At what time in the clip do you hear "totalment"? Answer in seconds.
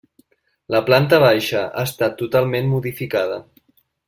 2.23-2.73